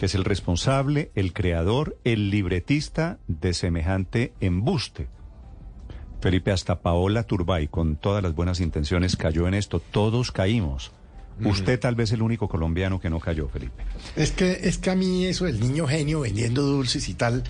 [0.00, 5.08] Que es el responsable, el creador, el libretista de semejante embuste.
[6.22, 9.78] Felipe, hasta Paola Turbay, con todas las buenas intenciones, cayó en esto.
[9.78, 10.90] Todos caímos.
[11.44, 13.82] Usted tal vez el único colombiano que no cayó, Felipe.
[14.16, 17.44] Es que, es que a mí eso del niño genio vendiendo dulces y tal,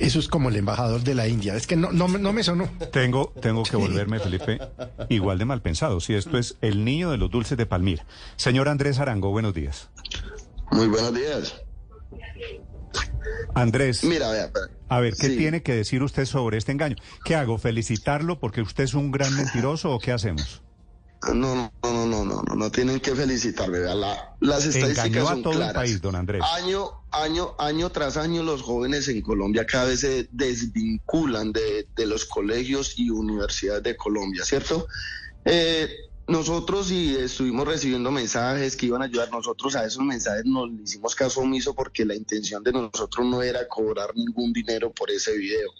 [0.00, 1.54] eso es como el embajador de la India.
[1.54, 2.68] Es que no, no, no me sonó.
[2.92, 4.58] Tengo, tengo que volverme, Felipe,
[5.08, 6.00] igual de mal pensado.
[6.00, 8.04] Si esto es el niño de los dulces de Palmira.
[8.34, 9.88] Señor Andrés Arango, buenos días.
[10.70, 11.54] Muy buenos días.
[13.54, 14.04] Andrés.
[14.04, 14.50] Mira, vea,
[14.88, 16.96] a ver, ¿qué tiene que decir usted sobre este engaño?
[17.24, 17.58] ¿Qué hago?
[17.58, 20.62] ¿Felicitarlo porque usted es un gran mentiroso o qué hacemos?
[21.34, 23.80] No, no, no, no, no, no, no tienen que felicitarme.
[23.80, 25.74] La, las estadísticas Engañó a son todo claras.
[25.74, 26.42] el país, don Andrés.
[26.56, 32.06] Año, año, año tras año, los jóvenes en Colombia cada vez se desvinculan de, de
[32.06, 34.86] los colegios y universidades de Colombia, ¿cierto?
[35.44, 35.88] Eh,
[36.30, 39.30] nosotros sí estuvimos recibiendo mensajes que iban a ayudar.
[39.30, 43.66] Nosotros a esos mensajes nos hicimos caso omiso porque la intención de nosotros no era
[43.68, 45.70] cobrar ningún dinero por ese video.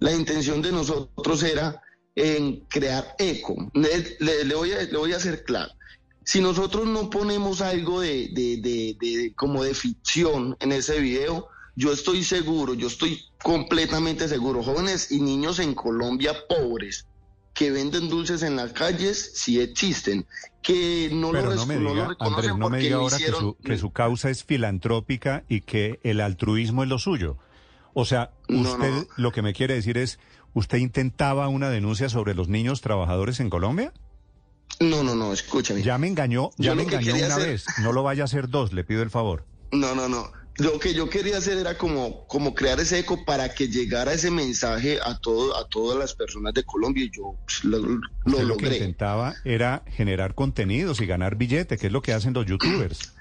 [0.00, 1.82] La intención de nosotros era
[2.14, 3.56] en crear eco.
[3.72, 5.72] Le, voy, a, le voy a hacer claro.
[6.24, 11.92] Si nosotros no ponemos algo de- de- de- como de ficción en ese video, yo
[11.92, 17.06] estoy seguro, yo estoy completamente seguro, jóvenes y niños en Colombia pobres
[17.54, 20.26] que venden dulces en las calles sí existen,
[20.62, 23.40] que no Pero lo, no me no diga, Andrés, no me diga ahora que hicieron-
[23.40, 27.38] su, que su causa es filantrópica y que el altruismo es lo suyo.
[27.94, 29.06] O sea, usted no.
[29.16, 30.18] lo que me quiere decir es,
[30.52, 33.92] ¿usted intentaba una denuncia sobre los niños trabajadores en Colombia?
[34.80, 35.82] No, no, no, escúchame.
[35.82, 37.64] Ya me engañó, ya Yo me engañó una hacer- vez.
[37.82, 39.44] No lo vaya a hacer dos, le pido el favor.
[39.70, 40.32] No, no, no.
[40.58, 44.30] Lo que yo quería hacer era como, como crear ese eco para que llegara ese
[44.30, 48.36] mensaje a todo, a todas las personas de Colombia y yo pues, lo, lo lo
[48.36, 48.76] que logré.
[48.76, 53.12] intentaba era generar contenidos y ganar billete, que es lo que hacen los youtubers.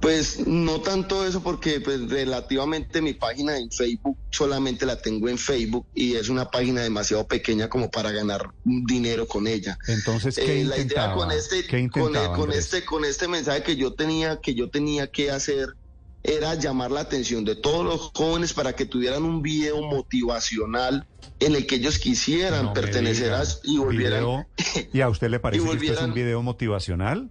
[0.00, 5.38] Pues no tanto eso porque pues, relativamente mi página en Facebook solamente la tengo en
[5.38, 9.78] Facebook y es una página demasiado pequeña como para ganar dinero con ella.
[9.88, 12.64] Entonces, ¿qué Eh, la idea con este, ¿Qué con, intentaba, con Andrés?
[12.66, 15.74] este, con este mensaje que yo tenía, que yo tenía que hacer
[16.24, 21.06] era llamar la atención de todos los jóvenes para que tuvieran un video motivacional
[21.38, 24.20] en el que ellos quisieran No pertenecer a y volvieran.
[24.20, 24.46] Video-
[24.92, 27.30] ¿Y a usted le parece que esto es un video motivacional?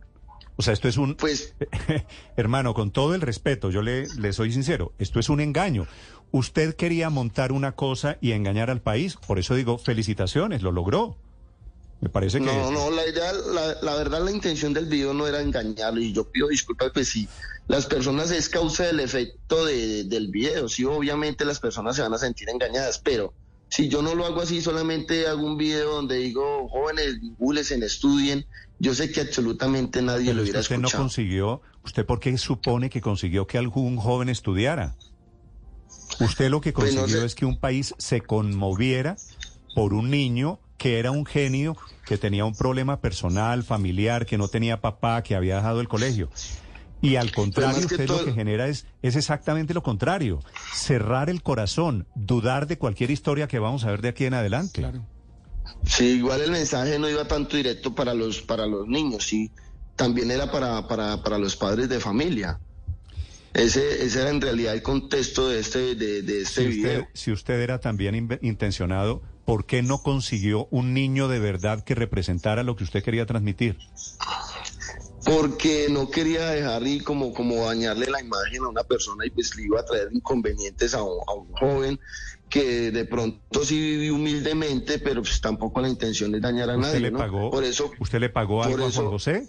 [0.56, 1.16] O sea, esto es un...
[1.16, 1.56] Pues
[2.38, 5.88] Hermano, con todo el respeto, yo le, le soy sincero, esto es un engaño.
[6.32, 11.18] Usted quería montar una cosa y engañar al país, por eso digo, felicitaciones, lo logró.
[12.02, 12.46] Me parece que...
[12.46, 16.12] No, no, la idea, la, la verdad, la intención del video no era engañarlo y
[16.14, 17.28] yo pido disculpas, pues si
[17.68, 22.14] las personas es causa del efecto de- del video, sí, obviamente las personas se van
[22.14, 23.34] a sentir engañadas, pero
[23.70, 28.46] si yo no lo hago así, solamente hago un video donde digo, jóvenes, vincúlense, estudien,
[28.80, 32.90] yo sé que absolutamente nadie Pero lo hubiera usted no consiguió, ¿usted por qué supone
[32.90, 34.98] que consiguió que algún joven estudiara?
[36.20, 37.26] Usted lo que Pues no consiguió sé.
[37.28, 39.16] es que un país se conmoviera
[39.74, 44.50] por un niño que era un genio, que tenía un problema personal, familiar, que no
[44.50, 46.30] tenía papá, que había dejado el colegio.
[47.02, 50.42] Y al contrario, usted todo- lo que genera es, es exactamente lo contrario,
[50.74, 54.86] cerrar el corazón, dudar de cualquier historia que vamos a ver de aquí en adelante.
[55.86, 59.52] Sí, igual el mensaje no iba tanto directo para los, para los niños, sí,
[59.96, 62.60] también era para, para, para los padres de familia.
[63.54, 67.02] Ese, ese era en realidad el contexto de este, de, de este Si video.
[67.04, 71.96] usted, si usted era también intencionado, ¿por qué no consiguió un niño de verdad que
[71.96, 73.78] representara lo que usted quería transmitir?
[75.26, 79.56] porque no quería dejar y como, como dañarle la imagen a una persona y pues
[79.56, 82.00] le iba a traer inconvenientes a un, a un joven
[82.50, 86.88] que de pronto sí vive humildemente, pero pues tampoco la intención es dañar a ¿Usted
[86.88, 87.00] nadie.
[87.00, 87.18] le ¿no?
[87.20, 89.48] pagó, Por eso, ¿usted le pagó algo a Juan José?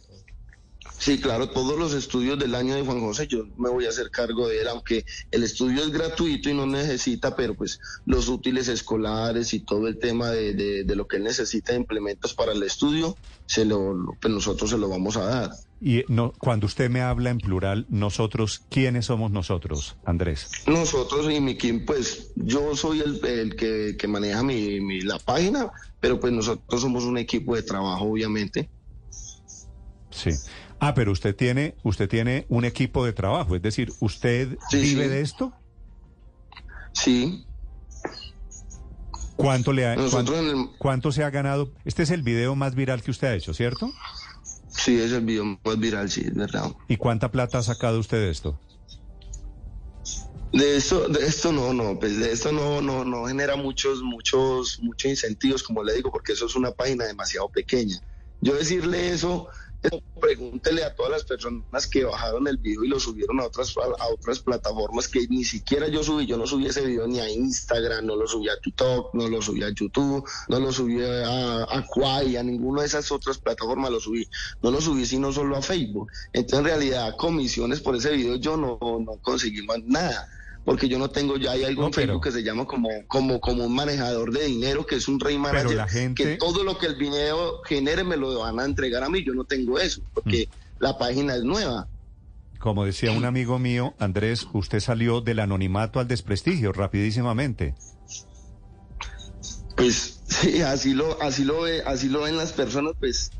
[0.96, 4.10] Sí, claro, todos los estudios del año de Juan José, yo me voy a hacer
[4.10, 8.68] cargo de él, aunque el estudio es gratuito y no necesita, pero pues los útiles
[8.68, 12.52] escolares y todo el tema de, de- de lo que él necesita de implementos para
[12.52, 15.50] el estudio, se lo, pues nosotros se lo vamos a dar.
[15.80, 20.48] Y no, cuando usted me habla en plural, nosotros, ¿quiénes somos nosotros, Andrés?
[20.66, 25.18] Nosotros y mi equipo, pues yo soy el, el que, que maneja mi, mi- la
[25.18, 25.70] página,
[26.00, 28.70] pero pues nosotros somos un equipo de trabajo, obviamente.
[30.10, 30.30] Sí.
[30.86, 35.04] Ah, pero usted tiene, usted tiene un equipo de trabajo, es decir, ¿usted Sí, vive
[35.04, 35.08] sí.
[35.08, 35.52] de esto?
[36.92, 37.46] Sí,
[39.36, 41.72] ¿Cuánto le ha, el, cuánto se ha ganado?
[41.84, 43.90] Este es el video más viral que usted ha hecho, ¿cierto?
[44.68, 46.70] sí es el video más viral, sí, es verdad.
[46.88, 48.60] ¿Y cuánta plata ha sacado usted de esto?
[50.52, 54.78] De esto, de esto no, no, pues de esto no, no, no genera muchos, muchos,
[54.82, 57.98] muchos incentivos, como le digo, porque eso es una página demasiado pequeña.
[58.40, 59.48] Yo decirle eso,
[60.20, 64.08] pregúntele a todas las personas que bajaron el video y lo subieron a otras, a
[64.08, 68.06] otras plataformas que ni siquiera yo subí, yo no subí ese video ni a Instagram,
[68.06, 71.86] no lo subí a TikTok, no lo subí a YouTube, no lo subí a, a
[71.86, 74.28] Quai, a ninguna de esas otras plataformas lo subí,
[74.62, 76.10] no lo subí sino solo a Facebook.
[76.32, 80.28] Entonces en realidad comisiones por ese video yo no, no conseguí más nada
[80.64, 82.88] porque yo no tengo ya hay algo No, en pero- Facebook que se llama como
[83.06, 86.64] como como un manejador de dinero que es un rey manager la gente- que todo
[86.64, 89.78] lo que el video genere me lo van a entregar a mí yo no tengo
[89.78, 90.82] eso porque Mm.
[90.84, 91.88] la página es nueva
[92.58, 97.74] Como decía un amigo mío, Andrés, usted salió del anonimato al desprestigio rapidísimamente.
[99.76, 103.30] pues sí así lo así lo ve así lo ven las personas pues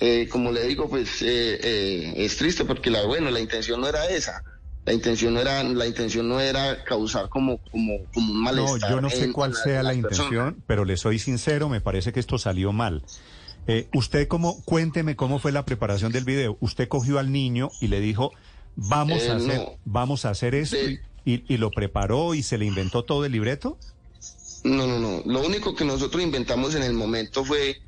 [0.00, 3.88] eh, como le digo pues eh, eh, es triste porque la bueno la intención no
[3.88, 4.42] era esa
[4.86, 8.90] la intención no era la intención no era causar como como como un No, malestar
[8.90, 12.20] yo no sé en- cuál sea la intención, pero le soy sincero, me parece que
[12.20, 13.02] esto salió mal.
[13.66, 16.56] Eh, usted cómo, cuénteme cómo fue la preparación del video.
[16.60, 18.30] Usted cogió al niño y le dijo,
[18.76, 19.72] vamos Eh, a hacer, no.
[19.84, 23.32] vamos a hacer esto De- y, y lo preparó y se le inventó todo el
[23.32, 23.76] libreto.
[24.62, 25.22] No, no, no.
[25.26, 27.80] Lo único que nosotros inventamos en el momento fue,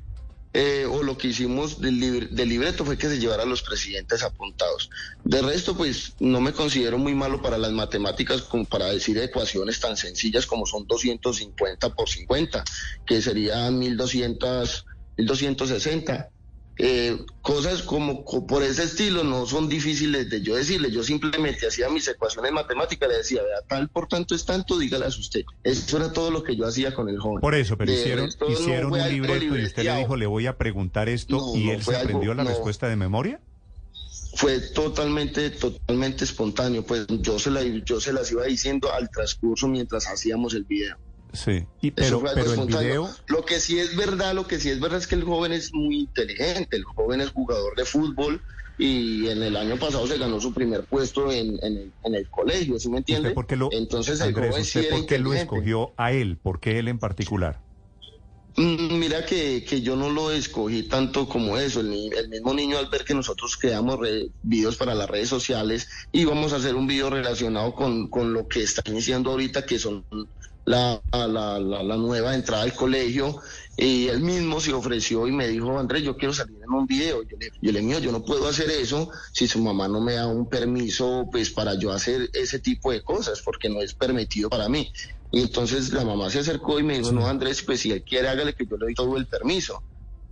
[0.51, 4.23] eh, o lo que hicimos del, del libreto fue que se llevara a los presidentes
[4.23, 4.89] apuntados.
[5.23, 9.95] De resto, pues no me considero muy malo para las matemáticas para decir ecuaciones tan
[9.95, 12.63] sencillas como son 250 por 50,
[13.05, 14.85] que sería 1200,
[15.17, 16.29] 1260.
[16.81, 20.89] Eh, cosas como co- por ese estilo no son difíciles de yo decirle.
[20.89, 25.17] Yo simplemente hacía mis ecuaciones matemáticas, le decía, vea, tal por tanto es tanto, dígalas
[25.19, 25.41] usted.
[25.61, 27.41] Eso era todo lo que yo hacía con el joven.
[27.41, 28.53] Por eso, pero De hicieron, resto, un
[29.09, 31.91] libreto y usted le dijo, le voy a preguntar esto No, y no, él se
[31.97, 33.41] algo- aprendió la respuesta de memoria.
[34.35, 36.83] Fue totalmente, totalmente espontáneo.
[36.85, 40.95] Pues yo se, la, yo se las iba diciendo al transcurso mientras hacíamos el video.
[41.31, 44.79] Sí, y, pero, pero el video, Lo que sí es verdad, lo que sí es
[44.79, 46.77] verdad es que el joven es muy inteligente.
[46.77, 48.41] El joven es jugador de fútbol
[48.77, 52.27] y en el año pasado se ganó su primer puesto en, en el, en el
[52.29, 53.27] colegio, ¿sí me entiende?
[53.29, 56.37] ¿usted por qué lo, Entonces el Andrés, joven sí por qué lo escogió a él?
[56.37, 57.59] ¿Por qué él en particular?
[58.55, 61.81] Mm, Mira que, que yo no lo escogí tanto como eso.
[61.81, 65.87] El, el mismo niño al ver que nosotros creamos re- videos para las redes sociales
[66.11, 70.03] íbamos a hacer un video relacionado con, con lo que están diciendo ahorita que son
[70.69, 73.41] la, la, la, la nueva entrada al colegio
[73.75, 77.23] y él mismo se ofreció y me dijo, Andrés, yo quiero salir en un video.
[77.23, 80.13] Yo le, yo le mío, yo no puedo hacer eso si su mamá no me
[80.13, 84.47] da un permiso pues para yo hacer ese tipo de cosas porque no es permitido
[84.47, 84.91] para mí.
[85.31, 88.27] Y entonces la mamá se acercó y me dijo, no, Andrés, pues si él quiere,
[88.27, 89.81] hágale que yo le doy todo el permiso.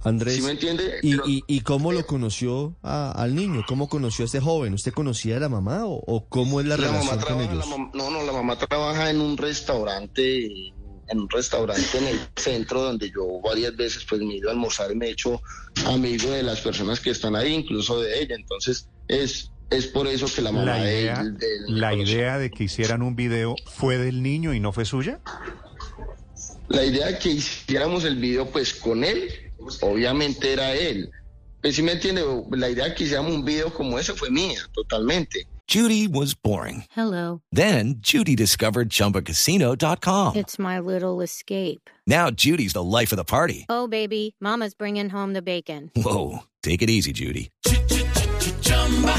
[0.04, 1.00] Andrés, ¿Sí me entiende?
[1.02, 3.64] ¿y, Pero- y, y cómo lo conoció a- al niño?
[3.68, 4.74] ¿Cómo conoció a este joven?
[4.74, 7.68] ¿Usted conocía a la mamá o, o cómo es la, La mamá relación con ellos?
[7.70, 10.46] la no, no, la mamá trabaja en un restaurante,
[11.10, 14.52] en un restaurante en el centro donde yo varias veces pues me he ido a
[14.54, 15.42] almorzar y me he hecho
[15.88, 18.36] amigo de las personas que están ahí, incluso de ella.
[18.36, 21.90] Entonces es, es por eso que la mamá La de idea, él- de él la
[21.90, 22.16] conoció.
[22.16, 25.20] idea de que hicieran un video fue del niño y no fue suya.
[26.70, 29.30] La idea de que hiciéramos el video pues con él,
[29.82, 31.10] obviamente era él.
[31.62, 35.48] Pues si me entiende, la idea que hiciéramos un video como ese fue mía, totalmente.
[35.68, 36.86] Judy was boring.
[36.92, 37.42] Hello.
[37.52, 40.38] Then Judy discovered ChumbaCasino.com.
[40.38, 41.90] It's my little escape.
[42.06, 43.66] Now Judy's the life of the party.
[43.68, 45.92] Oh, baby, Mama's bringing home the bacon.
[45.94, 47.50] Whoa, take it easy, Judy.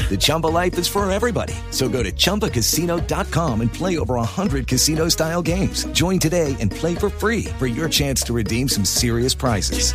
[0.09, 1.53] The Chumba life is for everybody.
[1.69, 5.85] So go to ChumbaCasino.com and play over 100 casino style games.
[5.91, 9.93] Join today and play for free for your chance to redeem some serious prizes.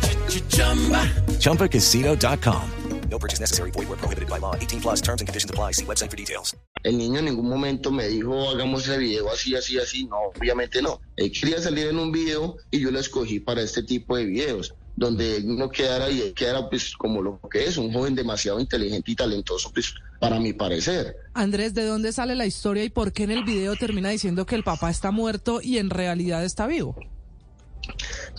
[1.39, 2.71] ChumbaCasino.com.
[3.09, 3.71] No purchase necessary.
[3.71, 4.55] Void where prohibited by law.
[4.55, 5.71] 18 plus terms and conditions apply.
[5.71, 6.55] See website for details.
[6.83, 10.05] El niño en ningún momento me dijo, hagamos ese video así, así, así.
[10.05, 10.99] No, obviamente no.
[11.15, 14.75] Él quería salir en un video y yo lo escogí para este tipo de videos,
[14.95, 18.59] donde él no quedara y él quedara pues como lo que es, un joven demasiado
[18.59, 21.15] inteligente y talentoso, pues para mi parecer.
[21.33, 24.55] Andrés, ¿de dónde sale la historia y por qué en el video termina diciendo que
[24.55, 26.95] el papá está muerto y en realidad está vivo?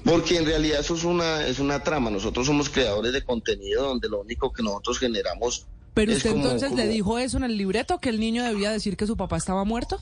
[0.05, 2.11] Porque en realidad eso es una, es una trama.
[2.11, 6.45] Nosotros somos creadores de contenido donde lo único que nosotros generamos Pero es usted como-
[6.45, 9.37] entonces le dijo eso en el libreto, que el niño debía decir que su papá
[9.37, 10.01] estaba muerto.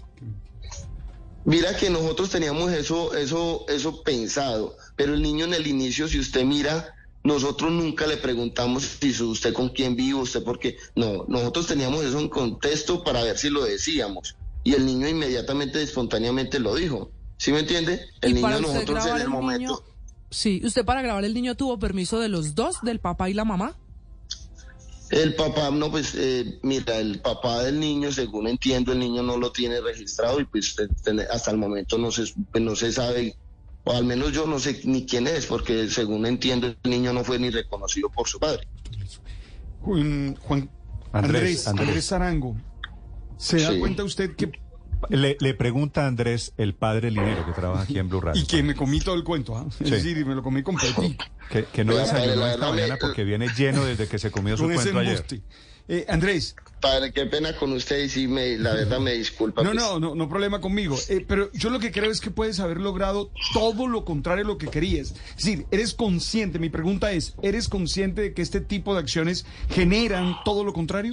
[1.44, 6.18] Mira que nosotros teníamos eso, eso, eso pensado, pero el niño en el inicio, si
[6.18, 10.76] usted mira, nosotros nunca le preguntamos si usted con quién vive, usted por qué.
[10.94, 14.36] No, nosotros teníamos eso en contexto para ver si lo decíamos.
[14.62, 17.10] Y el niño inmediatamente, espontáneamente lo dijo.
[17.36, 18.00] ¿Sí me entiende?
[18.22, 19.58] El Y niño para nosotros en el el momento...
[19.58, 19.80] niño,
[20.30, 23.44] sí, usted para grabar el niño tuvo permiso de los dos, del papá y la
[23.44, 23.76] mamá.
[25.22, 29.36] El papá, no, pues, eh, mira, el papá del niño, según entiendo, el niño no
[29.36, 30.74] lo tiene registrado y pues
[31.30, 33.36] hasta el momento no se, pues, no se sabe,
[33.84, 37.22] o al menos yo no sé ni quién es, porque según entiendo, el niño no
[37.22, 38.66] fue ni reconocido por su padre.
[39.82, 40.68] Juan, Juan-
[41.12, 41.88] Andrés, Andrés, Andrés.
[41.88, 42.56] Andrés Arango,
[43.36, 43.78] ¿se da Sí.
[43.78, 44.50] cuenta usted que
[45.10, 48.40] Le, le pregunta a Andrés, el padre Linero, que trabaja aquí en Blue Radio.
[48.42, 49.66] y que me comí todo el cuento, ¿ah?
[49.76, 49.84] Sí.
[49.84, 53.48] es decir, me lo comí completito Que, que no desayunó esta mañana me- porque viene
[53.56, 55.24] lleno desde que se comió su cuento ayer.
[55.86, 59.62] Eh, Andrés, Padre, qué pena con usted y sí, me, la verdad me disculpa.
[59.62, 59.82] no, pues.
[59.82, 62.78] no, no, no problema conmigo, eh, pero yo lo que creo es que puedes haber
[62.80, 65.10] logrado todo lo contrario a lo que querías.
[65.36, 69.44] Es decir, eres consciente, mi pregunta es, ¿eres consciente de que este tipo de acciones
[69.68, 71.12] generan todo lo contrario?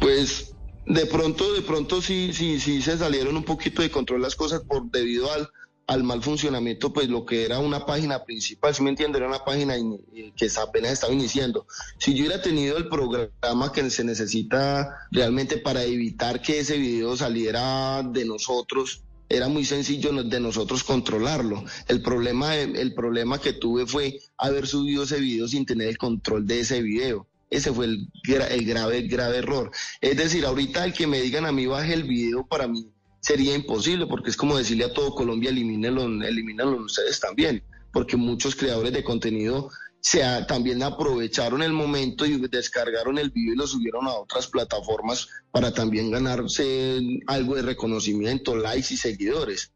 [0.00, 0.51] Pues
[0.86, 4.62] de pronto, de pronto sí, sí, sí se salieron un poquito de control las cosas
[4.62, 5.48] por debido al,
[5.86, 9.44] al mal funcionamiento, pues lo que era una página principal, si me entiende, era una
[9.44, 11.66] página in- eh, que apenas estaba iniciando.
[11.98, 17.16] Si yo hubiera tenido el programa que se necesita realmente para evitar que ese video
[17.16, 21.64] saliera de nosotros, era muy sencillo de nosotros controlarlo.
[21.88, 26.46] El problema, el problema que tuve fue haber subido ese video sin tener el control
[26.46, 27.26] de ese video.
[27.52, 28.08] Ese fue el,
[28.50, 29.70] el grave, grave error.
[30.00, 32.90] Es decir, ahorita el que me digan a mí baje el video para mí
[33.20, 38.56] sería imposible, porque es como decirle a todo Colombia, elimínenlo, elimínenlo ustedes también, porque muchos
[38.56, 44.08] creadores de contenido se también aprovecharon el momento y descargaron el video y lo subieron
[44.08, 49.72] a otras plataformas para también ganarse algo de reconocimiento, likes y seguidores.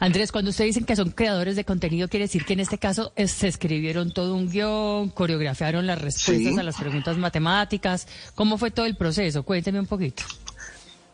[0.00, 3.12] Andrés, cuando usted dicen que son creadores de contenido, quiere decir que en este caso
[3.16, 6.58] es- se escribieron todo un guion, coreografiaron las respuestas Sí.
[6.58, 8.06] a las preguntas matemáticas.
[8.34, 9.42] ¿Cómo fue todo el proceso?
[9.42, 10.22] Cuénteme un poquito.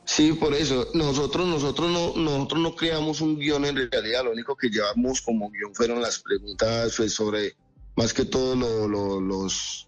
[0.05, 4.57] Sí, por eso nosotros nosotros no nosotros no creamos un guion en realidad, lo único
[4.57, 7.55] que llevamos como guion fueron las preguntas pues, sobre
[7.97, 9.87] más que todo lo- lo- los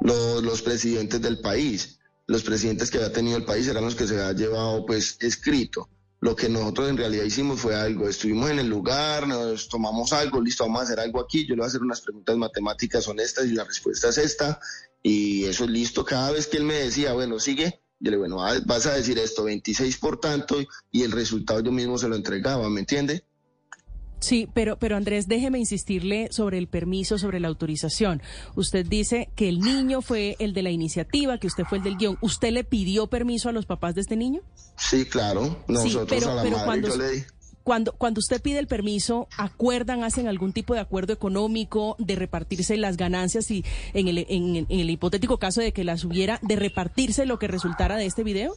[0.00, 4.06] lo- los presidentes del país, los presidentes que había tenido el país eran los que
[4.06, 5.88] se había llevado pues escrito.
[6.24, 10.40] Lo que nosotros en realidad hicimos fue algo, estuvimos en el lugar, nos tomamos algo,
[10.40, 13.44] listo, vamos a hacer algo aquí, yo le voy a hacer unas preguntas matemáticas honestas
[13.44, 14.58] y la respuesta es esta,
[15.02, 16.02] y eso es listo.
[16.02, 19.18] Cada vez que él me decía, bueno, sigue, yo le digo, bueno, vas a decir
[19.18, 20.56] esto, 26 por tanto,
[20.90, 23.26] y el resultado yo mismo se lo entregaba, ¿me entiende?
[24.24, 28.22] Sí, pero, pero Andrés, déjeme insistirle sobre el permiso, sobre la autorización.
[28.56, 31.96] Usted dice que el niño fue el de la iniciativa, que usted fue el del
[31.98, 32.16] guion.
[32.22, 34.40] ¿Usted le pidió permiso a los papás de este niño?
[34.78, 37.22] Sí, claro, nosotros pero- a la pero madre cuando- yo le di.
[37.64, 42.76] Cuando, cuando usted pide el permiso, ¿acuerdan, hacen algún tipo de acuerdo económico de repartirse
[42.76, 43.64] las ganancias y
[43.94, 47.48] en el, en, en el hipotético caso de que las hubiera, de repartirse lo que
[47.48, 48.54] resultara de este video?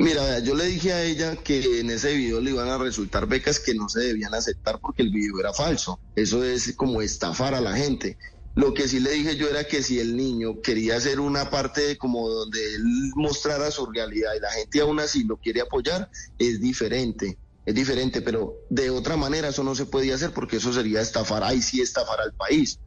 [0.00, 3.58] Mira, yo le dije a ella que en ese video le iban a resultar becas
[3.58, 5.98] que no se debían aceptar porque el video era falso.
[6.14, 8.16] Eso es como estafar a la gente.
[8.54, 11.80] Lo que sí le dije yo era que si el niño quería hacer una parte
[11.80, 12.84] de como donde él
[13.16, 17.36] mostrara su realidad y la gente aún así lo quiere apoyar, es diferente.
[17.66, 21.42] Es diferente, pero de otra manera eso no se podía hacer porque eso sería estafar,
[21.42, 22.78] ahí sí estafar al país.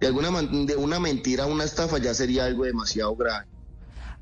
[0.00, 3.46] De alguna de una mentira a una estafa ya sería algo demasiado grave.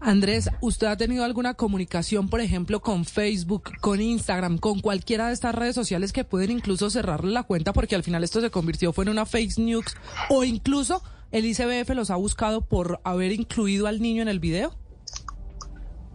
[0.00, 5.34] Andrés, ¿usted ha tenido alguna comunicación, por ejemplo, con Facebook, con Instagram, con cualquiera de
[5.34, 8.92] estas redes sociales que pueden incluso cerrarle la cuenta porque al final esto se convirtió
[8.92, 9.86] fue en una fake news
[10.28, 14.76] o incluso el ICBF los ha buscado por haber incluido al niño en el video?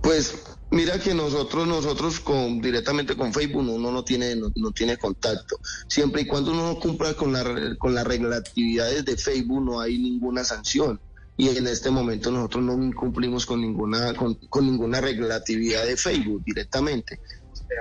[0.01, 4.97] Pues mira que nosotros, nosotros con directamente con Facebook uno no tiene, no, no tiene
[4.97, 5.59] contacto.
[5.87, 9.97] Siempre y cuando uno no cumpla con la con las regulatividades de Facebook no hay
[9.97, 10.99] ninguna sanción.
[11.37, 17.19] Y en este momento nosotros no cumplimos con ninguna, con, ninguna regulatividad de Facebook directamente.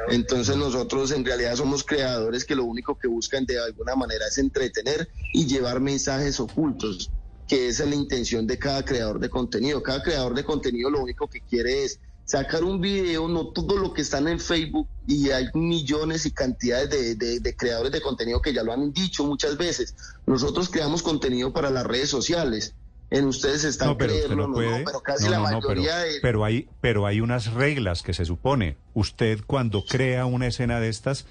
[0.08, 4.38] Entonces nosotros en realidad somos creadores que lo único que buscan de alguna manera es
[4.38, 7.10] entretener y llevar mensajes ocultos,
[7.46, 9.82] que esa es la intención de cada creador de contenido.
[9.82, 13.92] Cada creador de contenido lo único que quiere es sacar un video, no todo lo
[13.92, 18.40] que está en Facebook, y hay millones y cantidades de, de- de creadores de contenido
[18.40, 19.94] que ya lo han dicho muchas veces.
[20.26, 22.74] Nosotros creamos contenido para las redes sociales.
[23.10, 24.78] En ustedes están No, pero creerlo, no no, puede.
[24.80, 26.12] no, pero casi No, la no, pero, mayoría de...
[26.22, 28.76] pero hay, pero hay unas reglas que se supone.
[28.94, 31.26] Usted cuando crea una escena de estas,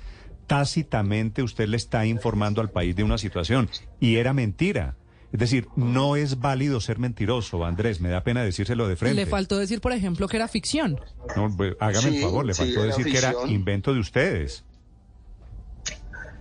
[0.47, 3.69] tácitamente usted le está informando al país de una situación
[3.99, 4.95] y era mentira.
[5.31, 8.01] Es decir, no es válido ser mentiroso, Andrés.
[8.01, 9.15] Me da pena decírselo de frente.
[9.15, 10.99] Le faltó decir, por ejemplo, que era ficción.
[11.35, 14.65] No, pues, hágame Sí, el favor, le sí, faltó decir que era invento de ustedes.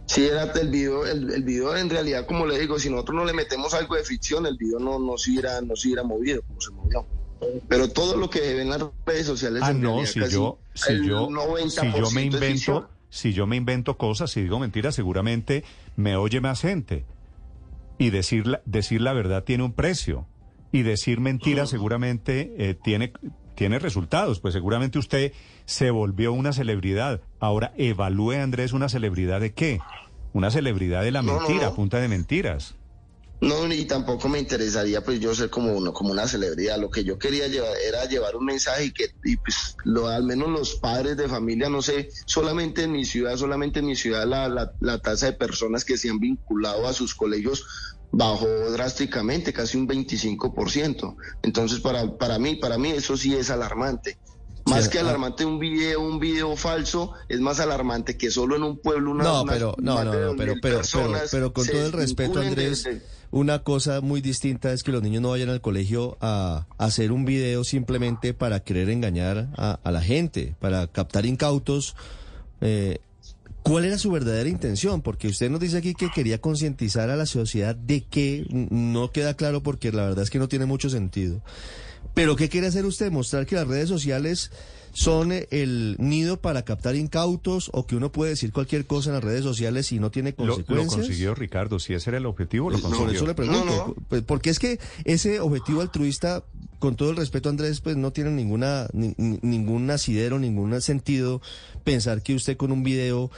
[0.08, 3.24] Sí, era el video, el, el video en realidad, como le digo, si nosotros no
[3.26, 6.40] le metemos algo de ficción, el video no, no, se, hubiera, no se hubiera movido
[6.42, 7.06] como se movió.
[7.68, 9.62] Pero todo lo que ven en las redes sociales...
[9.62, 13.98] Ah, no, si yo, si yo, 90% si yo me invento, si yo me invento
[13.98, 15.62] cosas, si digo mentiras, seguramente
[15.96, 17.04] me oye más gente.
[17.98, 20.26] Y decir la, decir la verdad tiene un precio.
[20.72, 23.12] Y decir mentiras seguramente eh, tiene,
[23.58, 24.38] tiene resultados.
[24.38, 25.32] Pues seguramente usted
[25.66, 27.20] se volvió una celebridad.
[27.40, 29.80] Ahora, evalúe, Andrés, una celebridad de qué?
[30.32, 31.74] Una celebridad de la No, mentira, no.
[31.74, 32.76] punta de mentiras.
[33.40, 36.78] No, y tampoco me interesaría pues yo ser como uno, como una celebridad.
[36.78, 40.22] Lo que yo quería llevar era llevar un mensaje y que y, pues lo, al
[40.22, 44.24] menos los padres de familia, no sé, solamente en mi ciudad, solamente en mi ciudad
[44.26, 47.64] la, la, la tasa de personas que se han vinculado a sus colegios
[48.10, 51.16] bajó drásticamente, casi un 25%.
[51.42, 54.18] Entonces para, para mí, para mí eso sí es alarmante.
[54.66, 55.02] Más Sí, que ah.
[55.02, 59.24] alarmante un video, un video falso, es más alarmante que solo en un pueblo una
[59.24, 61.86] No, pero, no, más no, de no, 2.000 pero, pero, pero, personas pero con todo
[61.86, 62.86] el respeto, Andrés,
[63.30, 67.12] una cosa muy distinta es que los niños no vayan al colegio a, a hacer
[67.12, 71.96] un video simplemente para querer engañar a, a la gente, para captar incautos.
[72.60, 72.98] Eh,
[73.62, 75.02] ¿Cuál era su verdadera intención?
[75.02, 79.34] Porque usted nos dice aquí que quería concientizar a la sociedad de que no queda
[79.34, 81.42] claro porque la verdad es que no tiene mucho sentido.
[82.14, 83.10] Pero ¿qué quiere hacer usted?
[83.12, 84.50] ¿Mostrar que las redes sociales
[84.92, 89.14] son eh, el nido para captar incautos o que uno puede decir cualquier cosa en
[89.14, 90.94] las redes sociales y no tiene Lo, lo consecuencias?
[91.06, 93.12] consiguió Ricardo, si ese era el objetivo, lo Por consiguió.
[93.14, 93.94] eso le pregunto, No, no.
[94.08, 96.42] pues, porque es que ese objetivo altruista,
[96.78, 101.40] con todo el respeto Andrés, pues no tiene ninguna ni- ni- ningún asidero, ningún sentido
[101.84, 103.30] pensar que usted con un video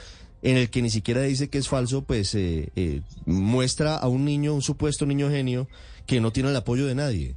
[0.43, 4.25] en el que ni siquiera dice que es falso, pues eh, eh, muestra a un
[4.25, 5.67] niño, un supuesto niño genio,
[6.07, 7.35] que no tiene el apoyo de nadie.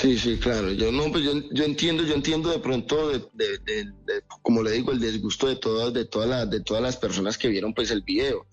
[0.00, 0.72] Sí, sí, claro.
[0.72, 4.62] Yo no, pues yo, yo entiendo, yo entiendo de pronto, de, de- de- de- como
[4.62, 7.72] le digo, el disgusto de todas, de todas las, de todas las personas que vieron
[7.74, 8.46] pues el video.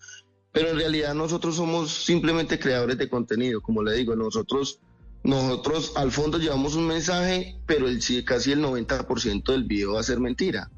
[0.51, 4.79] Pero en realidad nosotros somos simplemente creadores de contenido, como le digo, nosotros,
[5.24, 10.04] nosotros al fondo llevamos un mensaje, pero el casi el 90% del video va a
[10.04, 10.70] ser mentira.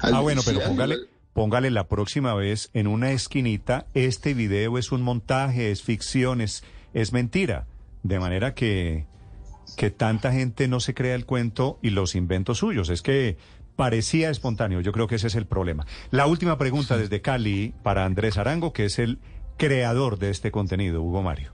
[0.00, 4.78] Ah, bueno, pero al póngale, igual- póngale la próxima vez en una esquinita, este video
[4.78, 7.66] es un montaje, es ficción, es, es mentira.
[8.02, 9.06] De manera que,
[9.78, 12.90] que tanta gente no se crea el cuento y los inventos suyos.
[12.90, 13.38] Es que
[13.76, 15.86] parecía espontáneo, yo creo que ese es el problema.
[16.10, 19.20] La última pregunta desde Cali para Andrés Arango, que es el
[19.56, 21.53] creador de este contenido, Hugo Mario.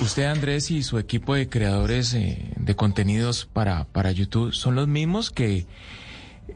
[0.00, 4.86] Usted, Andrés, y su equipo de creadores eh, de contenidos para, para YouTube son los
[4.86, 5.66] mismos que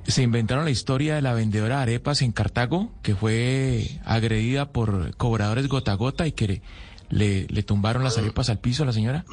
[0.06, 5.16] se inventaron la historia de la vendedora de arepas en Cartago, que fue agredida por
[5.16, 6.62] cobradores gota a gota y que
[7.08, 9.24] le, le tumbaron las arepas al piso a la señora.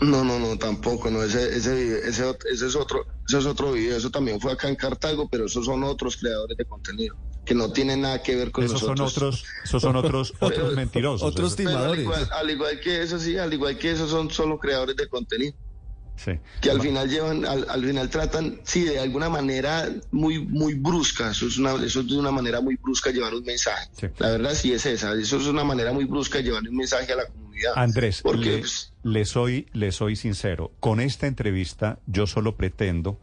[0.00, 3.96] No, no, no, tampoco, no, ese, ese, ese, ese es otro, ese es otro video,
[3.96, 7.72] eso también fue acá en Cartago, pero esos son otros creadores de contenido, que no
[7.72, 9.40] tienen nada que ver con Esos son nosotros.
[9.42, 11.22] otros, esos son otros, otros mentirosos.
[11.28, 12.02] Otros al timadores.
[12.04, 15.54] igual, al igual que eso, sí, al igual que esos son solo creadores de contenido,
[16.14, 16.32] Sí.
[16.60, 21.30] que al final llevan, al, al final tratan, sí, de alguna manera muy, muy brusca,
[21.32, 23.88] eso es una, eso es de una manera muy brusca llevar un mensaje.
[23.98, 24.06] Sí.
[24.18, 27.12] La verdad sí es esa, eso es una manera muy brusca de llevar un mensaje
[27.12, 27.72] a la comunidad.
[27.74, 30.70] Andrés, Porque, le, pues, le soy, le soy sincero.
[30.80, 33.18] Con esta entrevista yo solo pretendo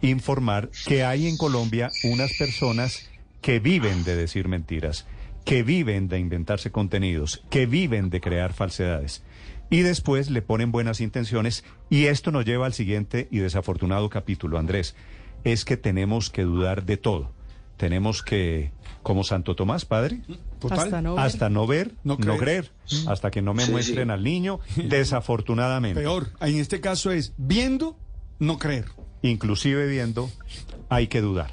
[0.00, 3.08] informar que hay en Colombia unas personas
[3.40, 5.06] que viven de decir mentiras,
[5.44, 9.22] que viven de inventarse contenidos, que viven de crear falsedades.
[9.70, 14.58] Y después le ponen buenas intenciones y esto nos lleva al siguiente y desafortunado capítulo,
[14.58, 14.94] Andrés.
[15.44, 17.32] Es que tenemos que dudar de todo.
[17.76, 18.72] Tenemos que,
[19.02, 20.22] como Santo Tomás, padre,
[20.60, 20.78] Total.
[20.78, 21.24] Hasta no ver.
[21.24, 22.38] hasta no ver, No no creer.
[22.38, 22.70] creer,
[23.08, 24.12] hasta que no me Sí, muestren sí.
[24.12, 26.00] al niño, desafortunadamente.
[26.00, 27.98] Peor, en este caso es viendo,
[28.38, 28.86] no creer.
[29.22, 30.30] Inclusive viendo,
[30.88, 31.52] hay que dudar.